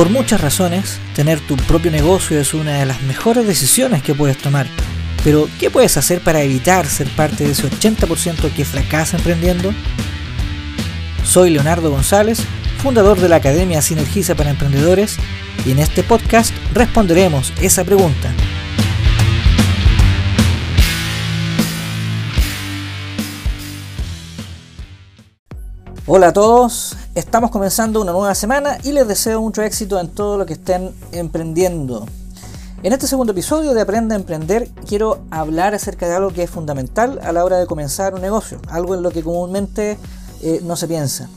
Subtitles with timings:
[0.00, 4.38] Por muchas razones, tener tu propio negocio es una de las mejores decisiones que puedes
[4.38, 4.66] tomar.
[5.22, 9.74] Pero, ¿qué puedes hacer para evitar ser parte de ese 80% que fracasa emprendiendo?
[11.22, 12.40] Soy Leonardo González,
[12.82, 15.18] fundador de la Academia Sinergiza para Emprendedores,
[15.66, 18.32] y en este podcast responderemos esa pregunta.
[26.06, 30.38] Hola a todos, estamos comenzando una nueva semana y les deseo mucho éxito en todo
[30.38, 32.06] lo que estén emprendiendo.
[32.82, 36.50] En este segundo episodio de Aprende a Emprender quiero hablar acerca de algo que es
[36.50, 39.98] fundamental a la hora de comenzar un negocio, algo en lo que comúnmente
[40.40, 41.28] eh, no se piensa.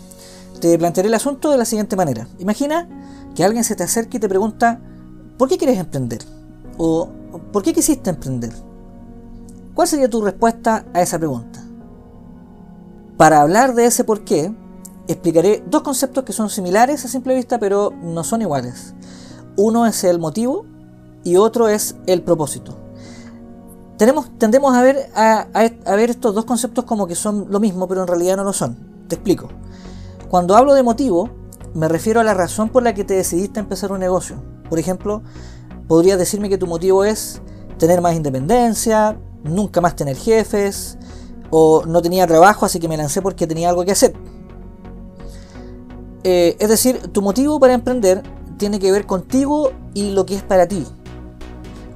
[0.61, 2.27] Te plantearé el asunto de la siguiente manera.
[2.39, 2.87] Imagina
[3.35, 4.79] que alguien se te acerca y te pregunta,
[5.37, 6.23] ¿por qué quieres emprender?
[6.77, 7.09] ¿O
[7.51, 8.53] por qué quisiste emprender?
[9.75, 11.52] ¿Cuál sería tu respuesta a esa pregunta?
[13.23, 14.53] Para hablar de ese por qué,
[15.07, 18.95] explicaré dos conceptos que son similares a simple vista, pero no son iguales.
[19.55, 20.65] Uno es el motivo
[21.23, 22.75] y otro es el propósito.
[23.97, 25.47] Tenemos, tendemos a ver, a,
[25.95, 28.75] ver estos dos conceptos como que son lo mismo, pero en realidad no lo son.
[29.07, 29.47] Te explico.
[30.27, 31.29] Cuando hablo de motivo,
[31.73, 34.35] me refiero a la razón por la que te decidiste a empezar un negocio.
[34.69, 35.23] Por ejemplo,
[35.87, 37.41] podrías decirme que tu motivo es
[37.77, 40.97] tener más independencia, nunca más tener jefes,
[41.49, 44.13] o no tenía trabajo, así que me lancé porque tenía algo que hacer.
[46.23, 48.23] Eh, es decir, tu motivo para emprender
[48.57, 50.85] tiene que ver contigo y lo que es para ti.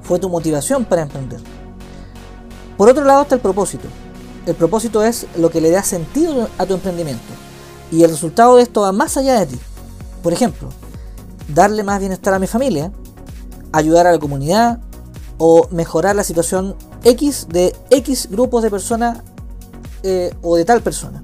[0.02, 1.40] Fue tu motivación para emprender.
[2.76, 3.88] Por otro lado está el propósito.
[4.46, 7.22] El propósito es lo que le da sentido a tu emprendimiento.
[7.90, 9.58] Y el resultado de esto va más allá de ti.
[10.22, 10.68] Por ejemplo,
[11.48, 12.92] darle más bienestar a mi familia,
[13.72, 14.80] ayudar a la comunidad
[15.38, 19.22] o mejorar la situación X de X grupos de personas
[20.02, 21.22] eh, o de tal persona.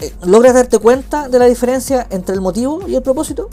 [0.00, 3.48] Eh, ¿Logras darte cuenta de la diferencia entre el motivo y el propósito?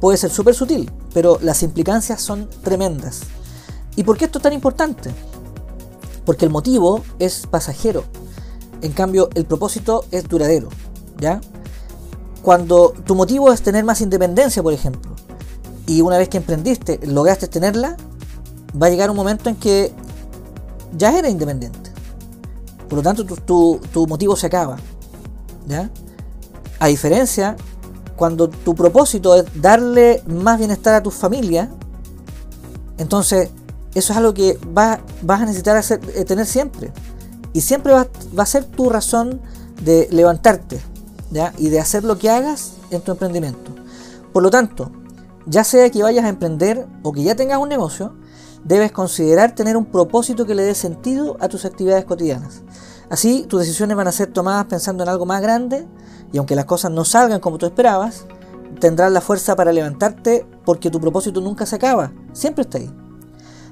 [0.00, 3.22] Puede ser súper sutil, pero las implicancias son tremendas.
[3.96, 5.10] ¿Y por qué esto es tan importante?
[6.24, 8.04] Porque el motivo es pasajero,
[8.82, 10.68] en cambio el propósito es duradero.
[11.18, 11.40] ¿ya?
[12.42, 15.12] Cuando tu motivo es tener más independencia, por ejemplo,
[15.86, 17.96] y una vez que emprendiste lograste tenerla,
[18.80, 19.92] va a llegar un momento en que
[20.96, 21.83] ya eres independiente.
[22.88, 24.76] Por lo tanto, tu, tu motivo se acaba.
[25.66, 25.90] ¿ya?
[26.78, 27.56] A diferencia,
[28.16, 31.70] cuando tu propósito es darle más bienestar a tu familia,
[32.98, 33.50] entonces
[33.94, 36.92] eso es algo que vas, a necesitar hacer, eh, tener siempre.
[37.52, 39.40] Y siempre va, a ser tu razón
[39.82, 40.80] de levantarte
[41.30, 41.52] ¿ya?
[41.58, 43.72] y de hacer lo que hagas en tu emprendimiento.
[44.32, 44.90] Por lo tanto,
[45.46, 48.14] ya sea que vayas a emprender o que ya tengas un negocio,
[48.64, 52.62] debes considerar tener un propósito que le dé sentido a tus actividades cotidianas.
[53.10, 55.86] Así, tus decisiones van a ser tomadas pensando en algo más grande
[56.32, 58.26] y aunque las cosas no salgan como tú esperabas,
[58.80, 62.90] tendrás la fuerza para levantarte porque tu propósito nunca se acaba, siempre está ahí.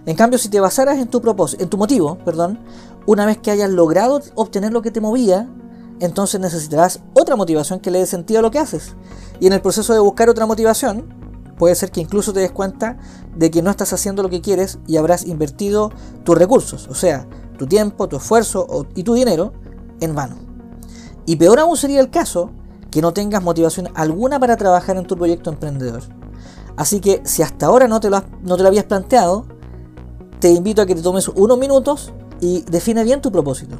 [0.05, 2.61] En cambio, si te basaras en tu propósito, en tu motivo, perdón,
[3.07, 5.49] una vez que hayas logrado obtener lo que te movía,
[6.01, 8.95] entonces necesitarás otra motivación que le dé sentido a lo que haces.
[9.39, 11.22] Y en el proceso de buscar otra motivación,
[11.59, 12.99] puede ser que incluso te des cuenta
[13.37, 15.91] de que no estás haciendo lo que quieres y habrás invertido
[16.25, 17.27] tus recursos, o sea,
[17.59, 19.53] tu tiempo, tu esfuerzo y tu dinero
[20.01, 20.37] en vano.
[21.27, 22.51] Y peor aún sería el caso
[22.91, 26.03] que no tengas motivación alguna para trabajar en tu proyecto emprendedor.
[26.77, 29.47] Así que si hasta ahora no te lo, no te lo habías planteado,
[30.41, 33.77] te invito a que te tomes unos minutos y define bien tu propósito.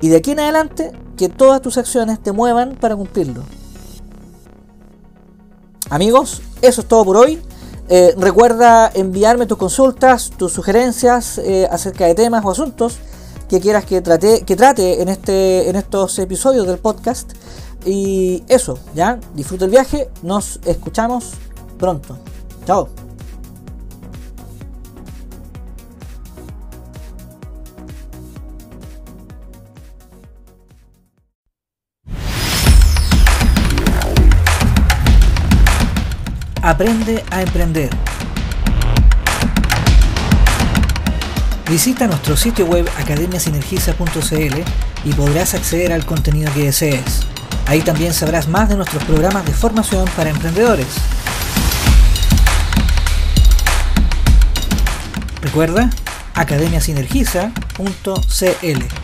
[0.00, 3.42] Y de aquí en adelante, que todas tus acciones te muevan para cumplirlo.
[5.90, 7.42] Amigos, eso es todo por hoy.
[7.88, 12.98] Eh, recuerda enviarme tus consultas, tus sugerencias eh, acerca de temas o asuntos
[13.48, 17.32] que quieras que trate, que trate en, este, en estos episodios del podcast.
[17.84, 21.32] Y eso, ya, disfruta el viaje, nos escuchamos
[21.76, 22.16] pronto.
[22.64, 22.99] Chao.
[36.62, 37.88] Aprende a emprender.
[41.70, 44.62] Visita nuestro sitio web academiasinergiza.cl
[45.04, 47.22] y podrás acceder al contenido que desees.
[47.66, 50.88] Ahí también sabrás más de nuestros programas de formación para emprendedores.
[55.40, 55.88] Recuerda
[56.34, 58.99] academiasinergiza.cl